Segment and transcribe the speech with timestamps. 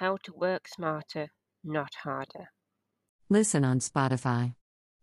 [0.00, 1.28] How to Work Smarter,
[1.62, 2.48] Not Harder.
[3.28, 4.54] Listen on Spotify.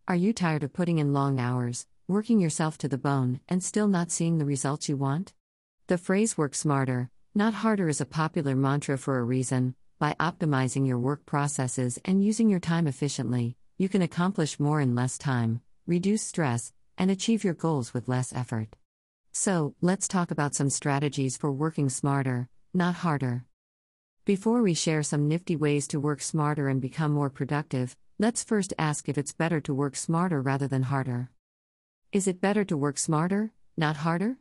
[0.08, 3.88] Are you tired of putting in long hours, working yourself to the bone, and still
[3.88, 5.34] not seeing the results you want?
[5.86, 9.76] The phrase work smarter, not harder is a popular mantra for a reason.
[10.00, 14.96] By optimizing your work processes and using your time efficiently, you can accomplish more in
[14.96, 18.70] less time, reduce stress, and achieve your goals with less effort.
[19.32, 23.46] So, let's talk about some strategies for working smarter, not harder.
[24.28, 28.74] Before we share some nifty ways to work smarter and become more productive, let's first
[28.78, 31.30] ask if it's better to work smarter rather than harder.
[32.12, 34.36] Is it better to work smarter, not harder?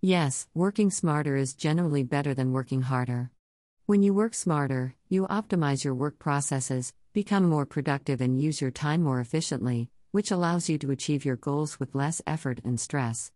[0.00, 3.30] Yes, working smarter is generally better than working harder.
[3.84, 8.72] When you work smarter, you optimize your work processes, become more productive, and use your
[8.72, 13.30] time more efficiently, which allows you to achieve your goals with less effort and stress.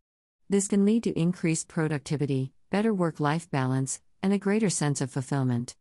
[0.48, 5.10] This can lead to increased productivity, better work life balance, and a greater sense of
[5.10, 5.76] fulfillment.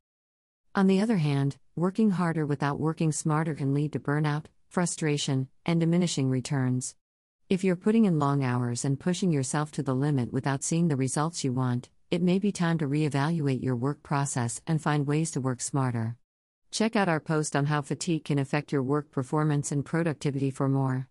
[0.76, 5.80] On the other hand, working harder without working smarter can lead to burnout, frustration, and
[5.80, 6.96] diminishing returns.
[7.50, 10.96] If you're putting in long hours and pushing yourself to the limit without seeing the
[10.96, 15.32] results you want, it may be time to reevaluate your work process and find ways
[15.32, 16.16] to work smarter.
[16.72, 20.70] Check out our post on how fatigue can affect your work performance and productivity for
[20.70, 21.08] more.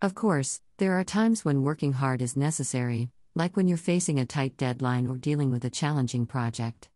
[0.00, 4.26] Of course, there are times when working hard is necessary, like when you're facing a
[4.26, 6.90] tight deadline or dealing with a challenging project.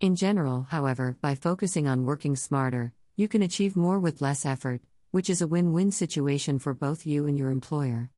[0.00, 4.82] In general, however, by focusing on working smarter, you can achieve more with less effort,
[5.10, 8.10] which is a win win situation for both you and your employer.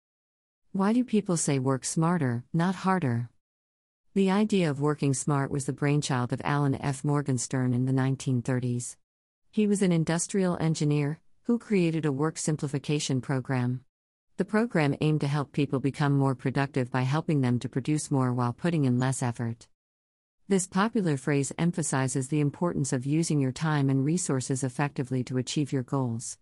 [0.72, 3.30] Why do people say work smarter, not harder?
[4.14, 7.04] The idea of working smart was the brainchild of Alan F.
[7.04, 8.96] Morgenstern in the 1930s.
[9.52, 13.84] He was an industrial engineer who created a work simplification program.
[14.40, 18.32] The program aimed to help people become more productive by helping them to produce more
[18.32, 19.68] while putting in less effort.
[20.48, 25.74] This popular phrase emphasizes the importance of using your time and resources effectively to achieve
[25.74, 26.38] your goals.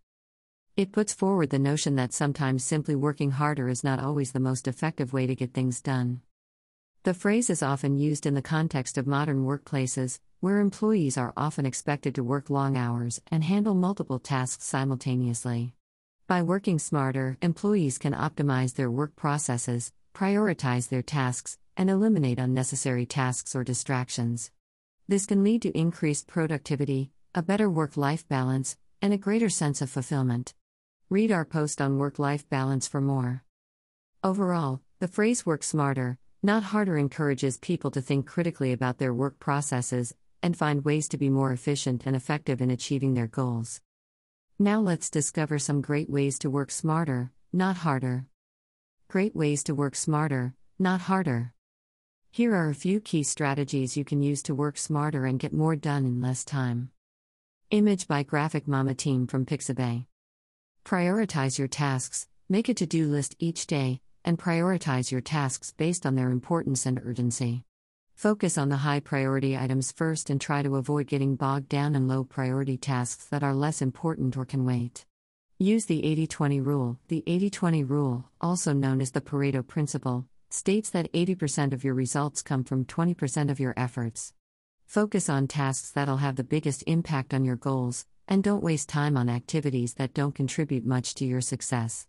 [0.76, 4.69] It puts forward the notion that sometimes simply working harder is not always the most
[4.69, 6.20] effective way to get things done.
[7.03, 11.66] The phrase is often used in the context of modern workplaces, where employees are often
[11.66, 15.75] expected to work long hours and handle multiple tasks simultaneously.
[16.28, 23.06] By working smarter, employees can optimize their work processes, prioritize their tasks, and eliminate unnecessary
[23.06, 24.50] tasks or distractions.
[25.09, 29.81] This can lead to increased productivity, a better work life balance, and a greater sense
[29.81, 30.53] of fulfillment.
[31.09, 33.43] Read our post on work life balance for more.
[34.22, 39.39] Overall, the phrase work smarter, not harder encourages people to think critically about their work
[39.39, 43.81] processes and find ways to be more efficient and effective in achieving their goals.
[44.60, 48.26] Now let's discover some great ways to work smarter, not harder.
[49.06, 51.52] Great ways to work smarter, not harder.
[52.32, 55.76] Here are a few key strategies you can use to work smarter and get more
[55.76, 56.91] done in less time.
[57.70, 60.06] Image by Graphic Mama Team from Pixabay.
[60.84, 66.04] Prioritize your tasks, make a to do list each day, and prioritize your tasks based
[66.04, 67.62] on their importance and urgency.
[68.18, 72.08] Focus on the high priority items first and try to avoid getting bogged down in
[72.08, 75.06] low priority tasks that are less important or can wait.
[75.56, 76.98] Use the 80 20 rule.
[77.06, 81.94] The 80 20 rule, also known as the Pareto principle, states that 80% of your
[81.94, 84.32] results come from 20% of your efforts.
[84.84, 89.16] Focus on tasks that'll have the biggest impact on your goals, and don't waste time
[89.16, 92.08] on activities that don't contribute much to your success.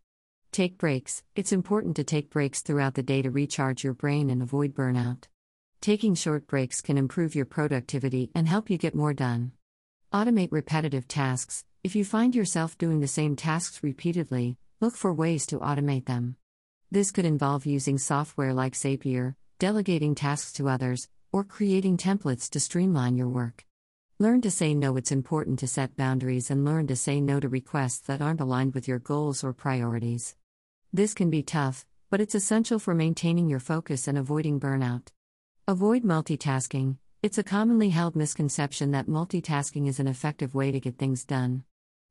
[0.52, 1.22] Take breaks.
[1.36, 5.26] It's important to take breaks throughout the day to recharge your brain and avoid burnout.
[5.82, 9.54] Taking short breaks can improve your productivity and help you get more done.
[10.12, 11.64] Automate repetitive tasks.
[11.86, 16.36] If you find yourself doing the same tasks repeatedly, look for ways to automate them.
[16.92, 22.60] This could involve using software like Zapier, delegating tasks to others, or creating templates to
[22.60, 23.66] streamline your work.
[24.20, 24.98] Learn to say no.
[24.98, 28.74] It's important to set boundaries and learn to say no to requests that aren't aligned
[28.74, 30.36] with your goals or priorities.
[30.92, 35.08] This can be tough, but it's essential for maintaining your focus and avoiding burnout.
[35.70, 36.98] Avoid multitasking.
[37.22, 41.64] It's a commonly held misconception that multitasking is an effective way to get things done.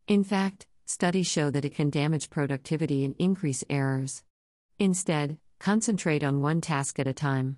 [0.06, 4.22] In fact, studies show that it can damage productivity and increase errors.
[4.78, 7.56] Instead, concentrate on one task at a time.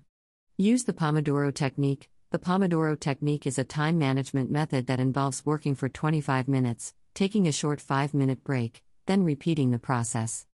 [0.57, 2.09] Use the Pomodoro technique.
[2.31, 7.47] The Pomodoro technique is a time management method that involves working for 25 minutes, taking
[7.47, 10.47] a short 5 minute break, then repeating the process.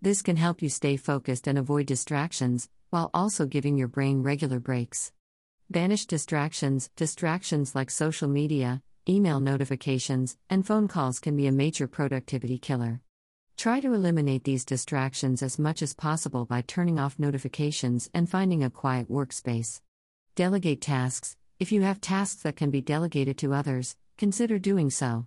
[0.00, 4.60] This can help you stay focused and avoid distractions, while also giving your brain regular
[4.60, 5.12] breaks.
[5.70, 6.90] Banish distractions.
[6.94, 13.00] Distractions like social media, email notifications, and phone calls can be a major productivity killer.
[13.56, 18.62] Try to eliminate these distractions as much as possible by turning off notifications and finding
[18.62, 19.80] a quiet workspace.
[20.34, 21.38] Delegate tasks.
[21.58, 25.26] If you have tasks that can be delegated to others, consider doing so.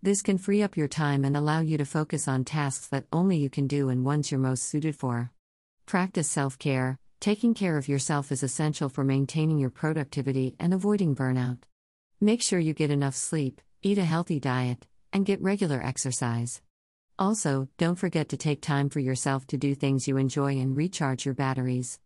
[0.00, 3.36] This can free up your time and allow you to focus on tasks that only
[3.36, 5.30] you can do and ones you're most suited for.
[5.84, 6.98] Practice self care.
[7.22, 11.58] Taking care of yourself is essential for maintaining your productivity and avoiding burnout.
[12.20, 16.62] Make sure you get enough sleep, eat a healthy diet, and get regular exercise.
[17.20, 21.24] Also, don't forget to take time for yourself to do things you enjoy and recharge
[21.24, 22.00] your batteries.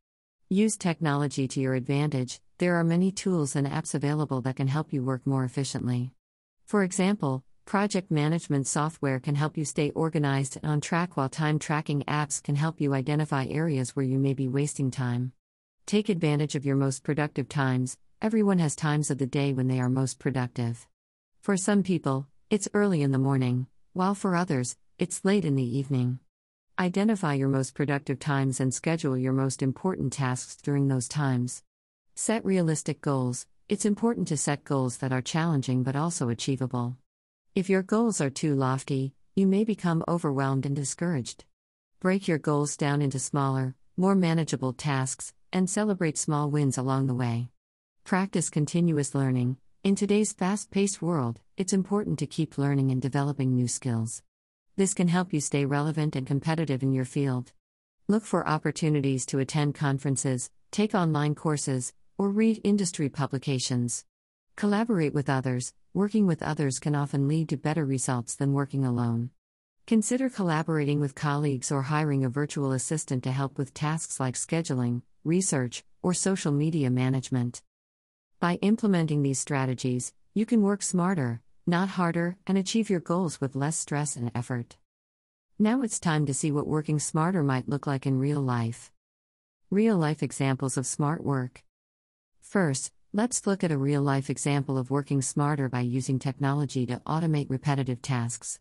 [0.51, 4.93] Use technology to your advantage, there are many tools and apps available that can help
[4.93, 6.13] you work more efficiently.
[6.67, 11.59] For example, project management software can help you stay organized and on track, while time
[11.59, 15.33] tracking apps can help you identify areas where you may be wasting time.
[15.85, 19.81] Take advantage of your most productive times, everyone has times of the day when they
[19.81, 20.87] are most productive.
[21.41, 25.79] For some people, it's early in the morning, while for others, it's late in the
[25.79, 26.21] evening.
[26.79, 31.65] Identify your most productive times and schedule your most important tasks during those times.
[32.15, 33.47] Set realistic goals.
[33.69, 36.97] It's important to set goals that are challenging but also achievable.
[37.57, 41.47] If your goals are too lofty, you may become overwhelmed and discouraged.
[42.01, 47.15] Break your goals down into smaller, more manageable tasks, and celebrate small wins along the
[47.15, 47.49] way.
[48.05, 49.57] Practice continuous learning.
[49.83, 54.23] In today's fast paced world, it's important to keep learning and developing new skills.
[54.77, 57.55] This can help you stay relevant and competitive in your field.
[58.07, 64.05] Look for opportunities to attend conferences, take online courses, or read industry publications.
[64.57, 65.73] Collaborate with others.
[65.97, 69.31] Working with others can often lead to better results than working alone.
[69.87, 75.01] Consider collaborating with colleagues or hiring a virtual assistant to help with tasks like scheduling,
[75.25, 77.63] research, or social media management.
[78.41, 83.57] By implementing these strategies, you can work smarter, not harder, and achieve your goals with
[83.57, 84.77] less stress and effort.
[85.59, 88.93] Now it's time to see what working smarter might look like in real life.
[89.71, 91.65] Real life examples of smart work.
[92.43, 97.01] First, let's look at a real life example of working smarter by using technology to
[97.07, 98.61] automate repetitive tasks.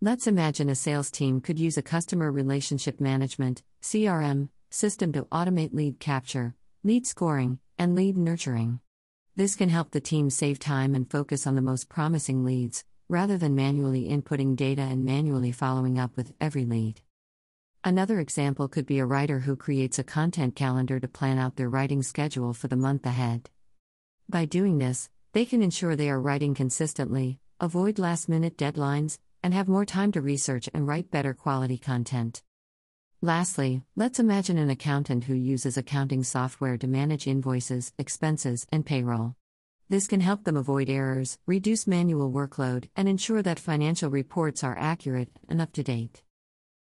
[0.00, 5.74] Let's imagine a sales team could use a customer relationship management CRM system to automate
[5.74, 8.80] lead capture, lead scoring, and lead nurturing.
[9.36, 13.36] This can help the team save time and focus on the most promising leads, rather
[13.36, 17.02] than manually inputting data and manually following up with every lead.
[17.84, 21.68] Another example could be a writer who creates a content calendar to plan out their
[21.68, 23.50] writing schedule for the month ahead.
[24.28, 29.54] By doing this, they can ensure they are writing consistently, avoid last minute deadlines, and
[29.54, 32.42] have more time to research and write better quality content.
[33.22, 39.36] Lastly, let's imagine an accountant who uses accounting software to manage invoices, expenses, and payroll.
[39.88, 44.76] This can help them avoid errors, reduce manual workload, and ensure that financial reports are
[44.76, 46.24] accurate and up to date.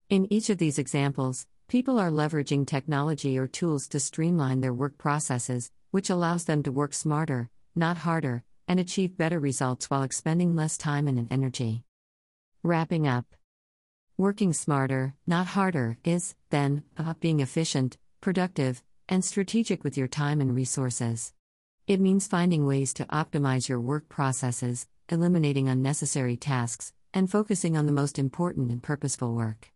[0.08, 5.00] In each of these examples, people are leveraging technology or tools to streamline their work
[5.00, 10.56] processes, which allows them to work smarter, not harder, and achieve better results while expending
[10.56, 11.84] less time and energy.
[12.64, 13.26] Wrapping up
[14.18, 20.42] Working smarter, not harder, is, then, about being efficient, productive, and strategic with your time
[20.42, 21.32] and resources.
[21.86, 27.86] It means finding ways to optimize your work processes, eliminating unnecessary tasks, and focusing on
[27.86, 29.72] the most important and purposeful work.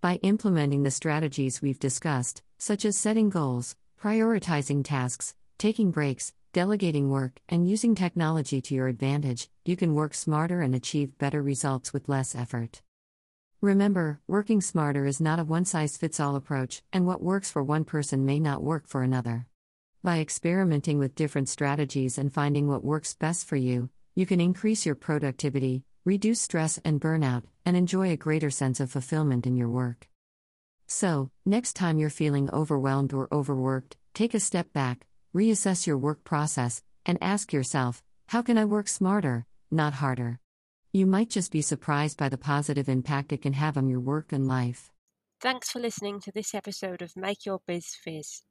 [0.00, 7.08] By implementing the strategies we've discussed, such as setting goals, prioritizing tasks, taking breaks, delegating
[7.08, 11.90] work, and using technology to your advantage, you can work smarter and achieve better results
[11.90, 12.82] with less effort.
[13.62, 17.62] Remember, working smarter is not a one size fits all approach, and what works for
[17.62, 19.46] one person may not work for another.
[20.02, 24.84] By experimenting with different strategies and finding what works best for you, you can increase
[24.84, 29.70] your productivity, reduce stress and burnout, and enjoy a greater sense of fulfillment in your
[29.70, 30.08] work.
[30.96, 36.22] So, next time you're feeling overwhelmed or overworked, take a step back, reassess your work
[36.22, 40.38] process, and ask yourself how can I work smarter, not harder?
[40.92, 44.32] You might just be surprised by the positive impact it can have on your work
[44.32, 44.92] and life.
[45.40, 48.42] Thanks for listening to this episode of Make Your Biz Fizz.